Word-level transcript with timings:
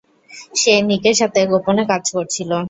সে 0.55 0.73
নিকের 0.87 1.15
সাথে 1.21 1.39
গোপনে 1.51 1.83
কাজ 1.91 2.03
করছিল। 2.15 2.51